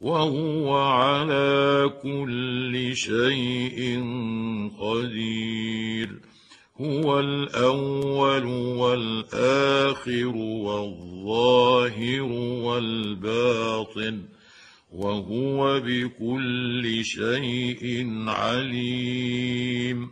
وهو 0.00 0.76
على 0.76 1.90
كل 2.02 2.96
شيء 2.96 4.02
قدير. 4.80 6.10
هو 6.80 7.20
الأول 7.20 8.44
والآخر 8.78 10.36
والظاهر 10.36 12.22
والباطن 12.62 14.22
وهو 14.92 15.80
بكل 15.80 17.04
شيء 17.04 18.14
عليم. 18.28 20.10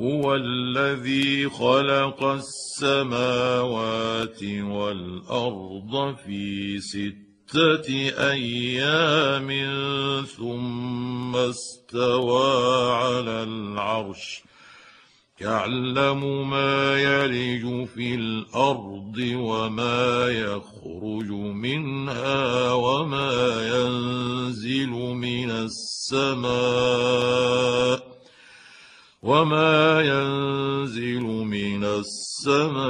هو 0.00 0.34
الذي 0.34 1.48
خلق 1.48 2.24
السماوات 2.24 3.62
والأرض 4.42 6.16
في 6.26 6.78
سته 6.80 7.27
أيام 8.18 9.48
ثم 10.36 11.36
استوى 11.36 12.92
على 12.92 13.42
العرش. 13.42 14.42
يعلم 15.40 16.50
ما 16.50 17.02
يلج 17.02 17.86
في 17.86 18.14
الأرض 18.14 19.14
وما 19.18 20.28
يخرج 20.28 21.30
منها 21.30 22.72
وما 22.72 23.68
ينزل 23.68 24.90
من 24.90 25.50
السماء. 25.50 27.57
وما 29.28 30.00
ينزل 30.00 31.22
من 31.22 31.84
السماء 31.84 32.86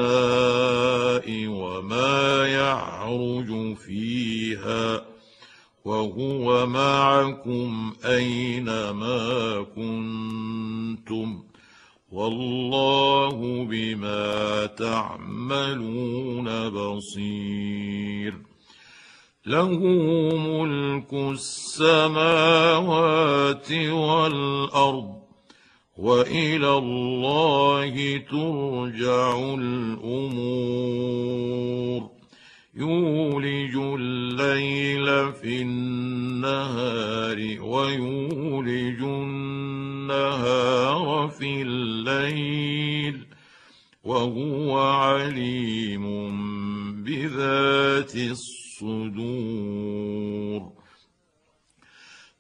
وما 1.47 2.47
يعرج 2.47 3.77
فيها 3.77 5.05
وهو 5.85 6.67
معكم 6.67 7.93
اينما 8.05 9.63
كنتم 9.77 11.43
والله 12.13 13.65
بما 13.71 14.67
تعملون 14.67 16.49
بصير 16.69 18.35
له 19.47 19.79
ملك 20.39 21.13
السماوات 21.13 22.43
والارض 23.73 25.18
وإلى 25.99 26.79
الله 26.79 28.17
ترجع 28.17 29.55
الأمور. 29.55 30.79
يولج 32.75 33.77
الليل 33.77 35.33
في 35.33 35.63
النهار 35.63 37.39
ويولج 37.61 39.03
النهار 39.03 40.59
في 41.29 41.63
الليل 41.63 43.27
وهو 44.05 44.79
عليم 44.79 46.05
بذات 47.05 48.17
الصدور. 48.17 49.19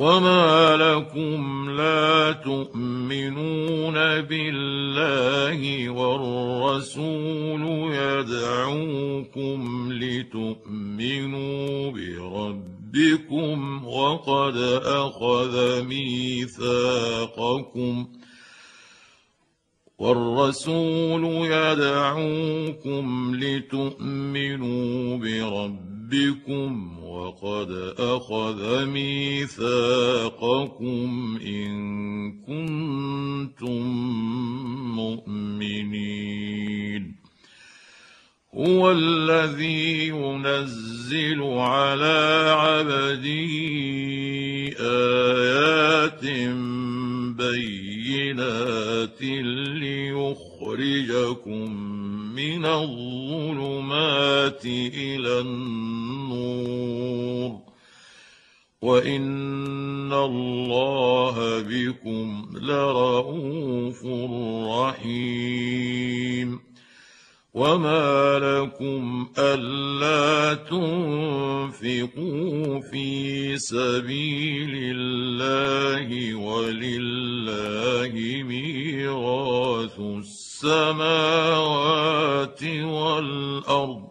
وما 0.00 0.76
لكم 0.76 1.70
لا 1.70 2.32
تؤمنون 2.32 3.94
بالله 4.20 5.90
والرسول 5.90 7.62
يدعوكم 7.94 9.88
لتؤمنوا 9.92 11.90
بربكم 11.90 13.86
وقد 13.86 14.56
اخذ 14.84 15.82
ميثاقكم 15.82 16.86
والرسول 19.98 21.24
يدعوكم 21.46 23.34
لتؤمنوا 23.34 25.16
بربكم 25.16 25.95
وقد 27.02 27.94
أخذ 27.98 28.84
ميثاقكم 28.86 29.78
إن 31.46 32.32
كنتم 32.32 33.82
مؤمنين. 34.96 36.46
هو 38.54 38.92
الذي 38.92 40.08
ينزل 40.08 41.42
على 41.42 42.46
عبده 42.58 43.52
آيات 44.80 46.24
بينات 47.36 49.22
ليخرجكم 49.82 50.96
من 52.34 52.66
الظلمات 52.66 52.95
ميراث 79.76 80.00
السماوات 80.64 81.52
والأرض 82.64 84.08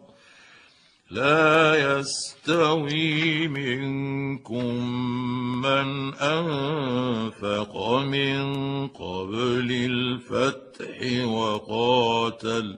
لا 1.12 2.00
يستوي 2.00 3.48
منكم 3.48 4.76
من 5.62 6.14
أنفق 6.14 7.92
من 8.00 8.44
قبل 8.88 9.72
الفتح 9.72 11.26
وقاتل 11.26 12.78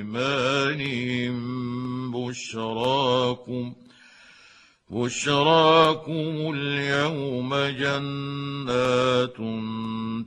بشراكم 2.31 3.73
بشراكم 4.89 6.53
اليوم 6.55 7.55
جنات 7.55 9.37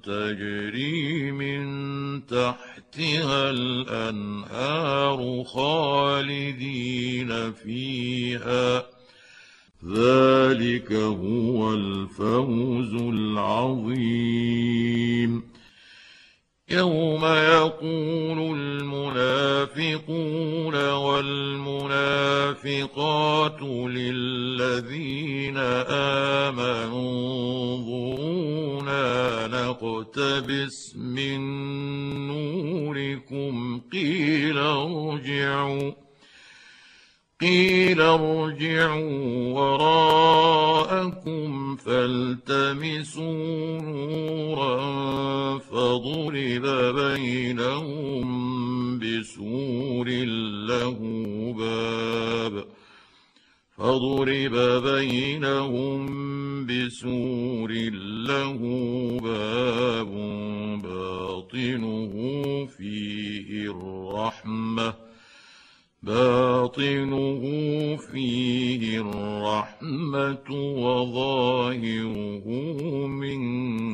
تجري 0.04 1.32
من 1.32 2.26
تحتها 2.26 3.50
الأنهار 3.50 5.44
خالدين 5.44 7.52
فيها. 7.52 8.86
ذلك 9.86 10.92
هو 10.92 11.74
الفوز 11.74 12.94
العظيم. 12.94 14.34
يوم 16.70 17.24
يقول 17.24 18.58
المنافقون 18.58 20.74
والمنافقات 22.54 23.62
للذين 23.62 25.56
آمنوا 26.46 27.74
انظرونا 27.76 29.46
نقتبس 29.46 30.96
من 30.96 31.40
نوركم 32.28 33.80
قيل 33.92 34.58
ارجعوا. 34.58 36.03
قيل 37.44 38.00
ارجعوا 38.00 39.52
وراءكم 40.24 41.50
فالتمسوا 41.76 43.22
نورا 43.80 44.78
فضرب 45.58 46.66
بينهم 46.96 48.28
بسور 48.98 50.08
له 50.68 50.98
باب 51.58 52.64
فضرب 53.76 54.56
بينهم 54.84 56.06
بسور 56.66 57.72
له 58.28 58.60
باب 59.22 60.12
باطنه 60.82 62.12
فيه 62.78 63.70
الرحمة 63.70 65.03
باطنه 66.04 67.42
فيه 67.96 69.00
الرحمة 69.00 70.50
وظاهره 70.50 72.46
من 73.06 73.42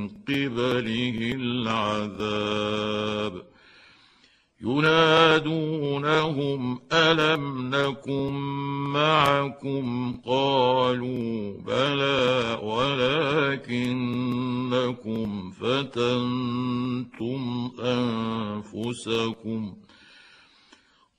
قبله 0.09 1.33
العذاب. 1.35 3.33
ينادونهم 4.62 6.01
ألم 6.93 7.71
نكن 7.75 8.33
معكم؟ 8.93 10.15
قالوا 10.27 11.53
بلى 11.67 12.59
ولكنكم 12.62 13.91
فتنتم 15.51 17.43
أنفسكم. 17.81 19.75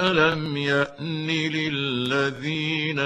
الم 0.00 0.56
يان 0.56 1.26
للذين 1.26 2.98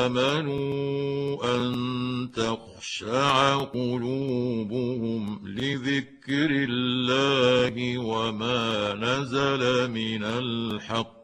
امنوا 0.00 1.56
ان 1.56 2.30
تخشع 2.36 3.56
قلوبهم 3.56 5.40
لذكر 5.48 6.50
الله 6.50 7.98
وما 7.98 8.94
نزل 8.94 9.90
من 9.90 10.24
الحق 10.24 11.16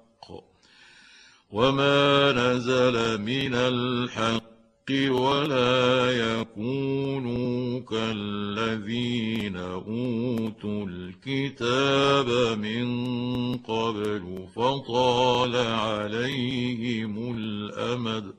وما 1.50 2.32
نزل 2.32 3.20
من 3.20 3.54
الحق 3.54 4.41
ولا 4.90 6.10
يكونوا 6.10 7.80
كالذين 7.80 9.56
أوتوا 9.56 10.86
الكتاب 10.86 12.58
من 12.58 12.86
قبل 13.56 14.46
فطال 14.56 15.56
عليهم 15.56 17.36
الأمد 17.38 18.34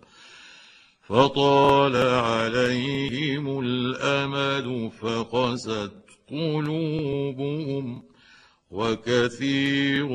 فطال 1.07 1.95
عليهم 1.95 3.59
الأمد 3.59 4.91
فقست 5.01 5.91
قلوبهم 6.29 8.03
وكثير 8.71 10.07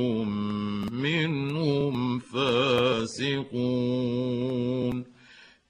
منهم 0.92 2.18
فاسقون 2.18 3.58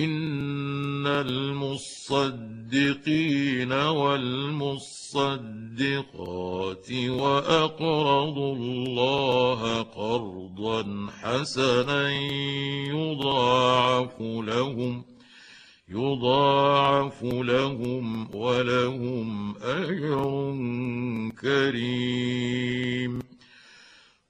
ان 0.00 1.06
المصدقين 1.06 1.72
والمصدقات 3.72 4.92
واقرضوا 6.92 8.56
الله 8.56 9.82
قرضا 9.82 11.06
حسنا 11.22 12.10
يضاعف 12.90 14.20
لهم 14.20 15.04
يضاعف 15.88 17.22
لهم 17.22 18.34
ولهم 18.34 19.56
اجر 19.62 20.54
كريم 21.40 23.23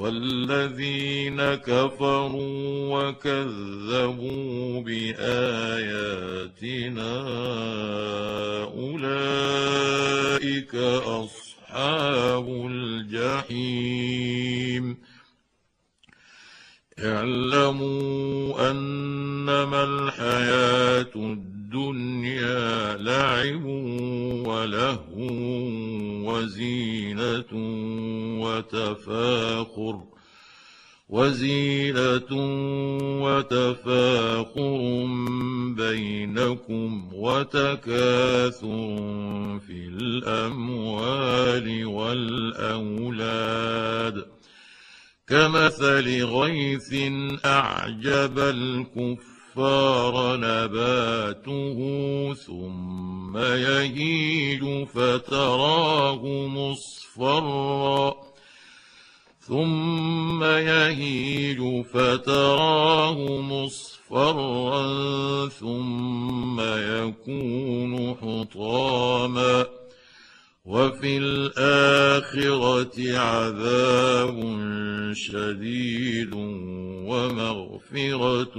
والذين 0.00 1.40
كفروا 1.54 3.08
وكذبوا 3.08 4.80
بآياتنا 4.80 6.32
أولئك 8.80 10.74
أصحاب 11.04 12.48
الجحيم. 12.70 13.90
اعلموا 16.98 18.70
أنما 18.70 19.84
الحياة 19.84 21.12
الدنيا 21.16 22.96
لعب 22.96 23.64
ولهو 24.46 25.28
وزينة 26.28 27.52
وتفاخر 28.50 30.00
وزينة 31.08 32.30
وتفاخر 33.22 35.06
بينكم 35.76 37.10
وتكاثر 37.12 38.58
في 39.66 39.88
الأموال 39.88 41.86
والأولاد. 41.86 43.20
كمثل 45.28 46.24
غيث 46.24 46.94
أعجب 47.44 48.38
الكفار 48.38 50.36
نباته 50.36 51.78
ثم 52.34 53.38
يهيج 53.38 54.86
فتراه 54.86 56.46
مصفرًا. 56.46 58.29
ثم 59.50 60.44
يهيج 60.44 61.84
فتراه 61.84 63.40
مصفرا 63.40 64.82
ثم 65.48 66.60
يكون 66.60 68.14
حطاما 68.14 69.66
وفي 70.64 71.18
الاخره 71.18 73.18
عذاب 73.18 74.36
شديد 75.12 76.34
ومغفره 77.10 78.58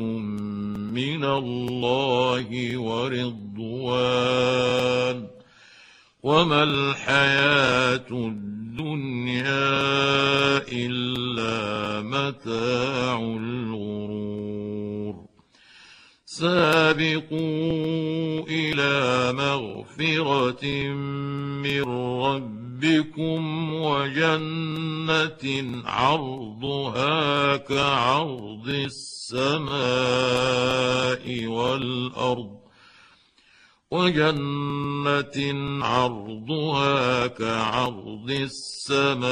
من 0.92 1.24
الله 1.24 2.78
ورضوان 2.78 4.02
وما 6.24 6.64
الحياة 6.64 8.06
الدنيا 8.12 9.52
إلا 10.72 12.02
متاع 12.02 13.20
الغرور. 13.20 15.16
سابقوا 16.26 17.32
إلى 18.48 19.34
مغفرة 19.34 20.66
من 21.66 21.84
ربكم 22.22 23.74
وجنة 23.74 25.44
عرضها 25.86 27.58
كعرض 27.58 28.68
السماء 28.68 29.76
والأرض. 31.48 32.61
وجنة 33.92 35.38
عرضها 35.86 37.28
كعرض 37.28 38.32
السماء 38.32 39.28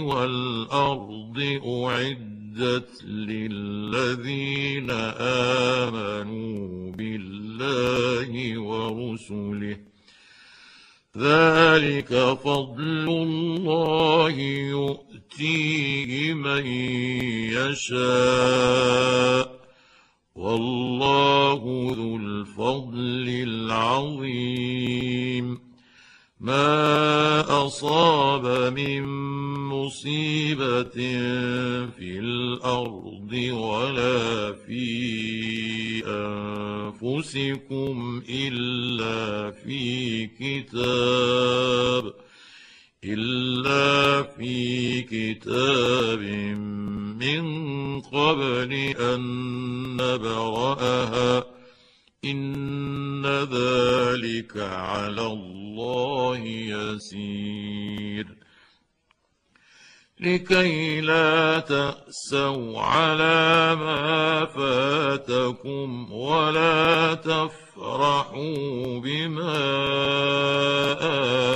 والأرض 0.00 1.60
أعدت 1.66 3.04
للذين 3.04 4.90
آمنوا 5.80 6.92
بالله 6.92 8.58
ورسله. 8.58 9.76
ذلك 11.18 12.38
فضل 12.44 13.08
الله 13.08 14.30
يؤتيه 14.70 16.34
من 16.34 16.66
يشاء. 17.76 19.59
والله 20.40 21.60
ذو 21.96 22.16
الفضل 22.16 23.26
العظيم. 23.48 25.46
ما 26.40 27.66
أصاب 27.66 28.72
من 28.72 29.02
مصيبة 29.68 30.98
في 31.96 32.18
الأرض 32.18 33.32
ولا 33.52 34.52
في 34.52 34.82
أنفسكم 37.04 38.22
إلا 38.28 39.50
في 39.50 40.26
كتاب. 40.26 42.19
إلا 43.04 44.22
في 44.22 45.02
كتاب 45.02 46.20
من 47.20 48.00
قبل 48.00 48.72
أن 49.00 49.20
نبرأها. 49.94 51.44
إن 52.24 53.26
ذلك 53.26 54.56
على 54.56 55.26
الله 55.26 56.38
يسير. 56.46 58.39
لكي 60.20 61.00
لا 61.00 61.60
تأسوا 61.60 62.80
على 62.80 63.76
ما 63.76 64.44
فاتكم 64.44 66.12
ولا 66.12 67.14
تفرحوا 67.14 68.98
بما 69.00 69.56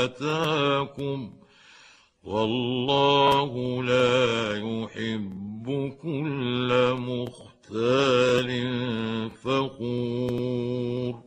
آتاكم. 0.04 1.33
والله 2.25 3.83
لا 3.83 4.56
يحب 4.56 5.92
كل 6.02 6.94
مختال 6.99 8.50
فخور. 9.30 11.24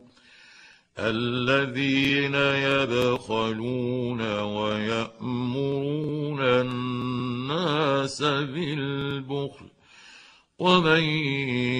الذين 0.98 2.34
يبخلون 2.34 4.40
ويأمرون 4.40 6.40
الناس 6.40 8.22
بالبخل 8.22 9.66
ومن 10.58 11.02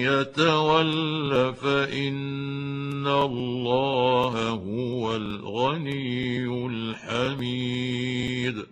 يتول 0.07 1.53
فإن 1.53 3.07
الله 3.07 4.49
هو 4.49 5.15
الغني 5.15 6.67
الحميد. 6.67 8.65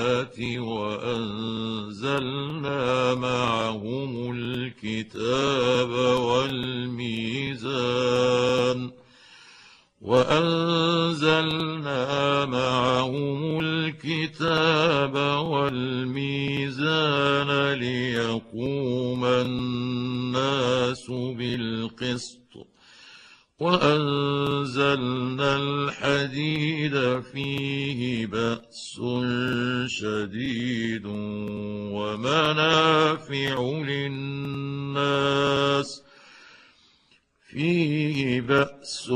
وأنزلنا 0.58 2.04
معهم 3.16 4.32
الكتاب 4.38 5.90
والميزان 7.60 8.92
وانزلنا 11.14 12.46
معهم 12.46 13.60
الكتاب 13.60 15.16
والميزان 15.48 16.94
ليقوم 17.74 19.26
الناس 19.26 21.06
بالقسط 21.12 22.43
وأنزلنا 23.64 25.56
الحديد 25.56 26.96
فيه 27.22 28.28
بأس 28.28 29.00
شديد 29.88 31.06
ومنافع 31.96 33.56
للناس 33.88 35.34
فيه 37.50 38.42
بأس 38.42 39.12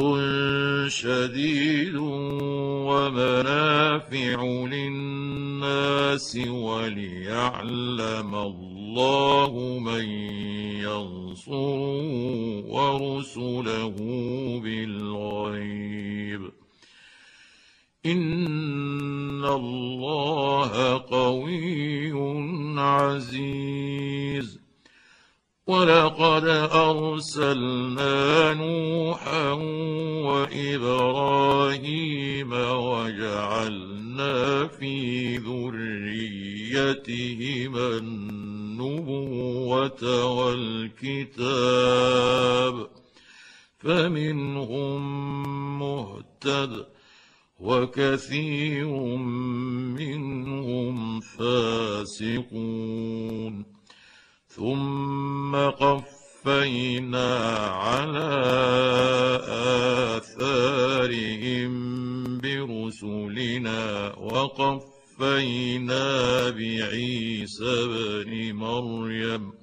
شديد 0.87 1.95
ومنافع 2.87 4.43
للناس 4.71 6.37
وليعلم 6.47 8.35
الله 8.35 8.76
من 9.79 10.05
ينصره 10.79 12.65
ورسله 12.65 13.95
بالغيب. 14.63 16.51
إن 18.05 19.45
الله 19.45 20.97
قوي 20.97 22.11
عزيز. 22.79 24.59
ولقد 25.67 26.47
أرسلنا 26.71 28.53
نوحا 28.53 29.51
وإبراهيم 30.23 32.53
وجعلنا 32.53 34.67
في 34.67 35.37
ذريتهما 35.37 35.67
النبوة 38.77 40.25
والكتاب 40.37 41.67
فمنهم 43.79 44.99
مهتد 45.79 46.85
وكثير 47.59 48.87
منهم 49.97 51.19
فاسقون. 51.19 52.57
ثم 54.47 55.55
قفينا 55.55 57.29
على 57.67 58.29
آثارهم 60.17 61.73
برسلنا 62.37 64.13
وقفينا 65.19 66.49
بعيسى 66.49 67.87
بن 67.87 68.53
مريم 68.53 69.53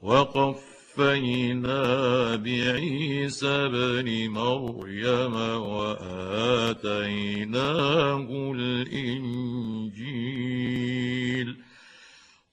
وقف 0.00 0.74
وكفينا 0.94 2.36
بعيسى 2.36 3.68
بن 3.68 4.28
مريم 4.30 5.34
وآتيناه 5.74 6.92
الإنجيل 8.54 9.64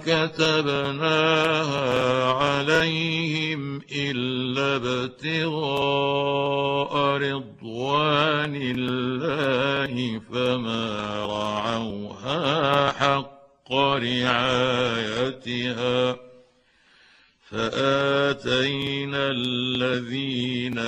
كتبناها 0.06 1.88
عليهم 2.32 3.80
إلا 3.92 4.76
ابتغاء 4.76 6.16
رضوان 7.16 8.56
الله 8.56 10.20
فما 10.32 10.86
رعوها 11.26 12.92
حق 12.92 13.72
رعايتها 14.06 15.46
فآتينا 17.50 19.30
الذين 19.30 20.78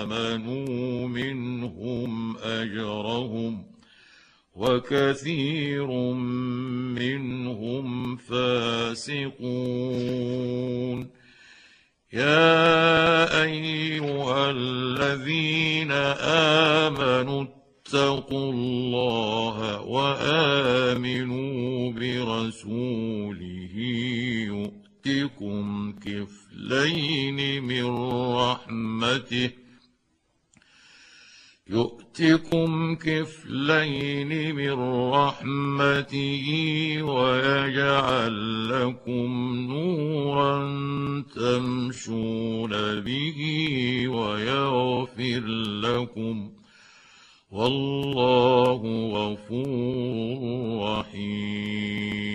آمنوا 0.00 1.08
منهم 1.08 2.36
أجرهم 2.36 3.64
وكثير 4.58 5.86
منهم 6.98 8.16
فاسقون. 8.16 9.38
يا 12.12 13.42
أيها 13.42 14.50
الذين 14.50 15.92
آمنوا 16.82 17.44
اتقوا 17.44 18.52
الله 18.52 19.80
وآمنوا 19.80 21.92
برسوله. 21.92 23.74
يؤتكم 25.06 25.92
كفلين 25.92 27.62
من 27.62 27.84
رحمته 28.34 29.50
يؤتكم 31.70 32.94
كفلين 32.94 34.54
من 34.54 34.72
رحمته 35.12 36.46
ويجعل 37.02 38.68
لكم 38.68 39.56
نورا 39.68 40.58
تمشون 41.34 42.70
به 43.00 43.38
ويغفر 44.08 45.40
لكم 45.82 46.50
والله 47.50 48.80
غفور 49.12 50.40
رحيم. 50.82 52.27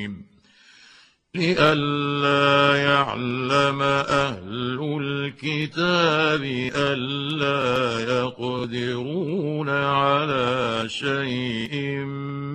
لئلا 1.35 2.75
يعلم 2.77 3.81
أهل 3.81 4.99
الكتاب 5.01 6.43
ألا 6.75 7.99
يقدرون 8.17 9.69
على 9.69 10.83
شيء 10.89 11.97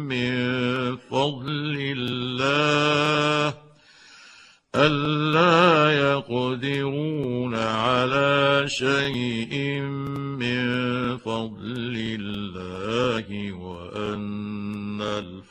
من 0.06 0.96
فضل 0.96 1.76
الله 1.96 3.54
ألا 4.74 5.98
يقدرون 5.98 7.54
على 7.54 8.64
شيء 8.66 9.80
من 10.38 11.16
فضل 11.16 11.94
الله 12.20 13.52
وأن 13.52 15.02